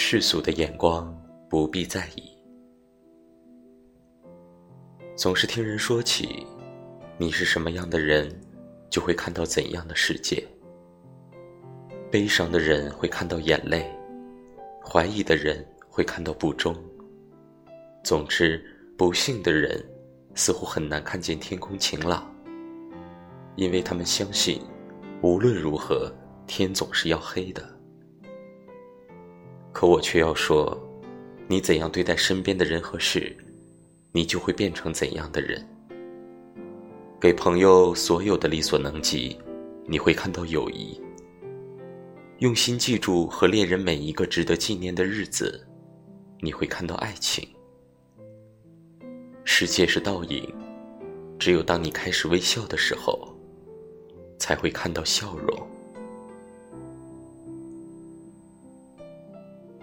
[0.00, 1.12] 世俗的眼光
[1.50, 2.22] 不必在意。
[5.16, 6.46] 总是听人说起，
[7.18, 8.30] 你是什么样的人，
[8.88, 10.46] 就会看到怎样的世界。
[12.12, 13.90] 悲伤的人会看到眼泪，
[14.88, 16.72] 怀疑的人会看到不忠。
[18.04, 18.64] 总之，
[18.96, 19.84] 不幸的人
[20.36, 22.32] 似乎很难看见天空晴朗，
[23.56, 24.62] 因为他们相信，
[25.22, 26.08] 无论如何，
[26.46, 27.77] 天总是要黑的。
[29.78, 30.76] 可我却要说，
[31.46, 33.32] 你怎样对待身边的人和事，
[34.10, 35.64] 你就会变成怎样的人。
[37.20, 39.38] 给朋友所有的力所能及，
[39.86, 41.00] 你会看到友谊；
[42.38, 45.64] 用心记住和恋人每一个值得纪念的日子，
[46.40, 47.48] 你会看到爱情。
[49.44, 50.52] 世界是倒影，
[51.38, 53.32] 只有当你开始微笑的时候，
[54.40, 55.56] 才会看到笑容。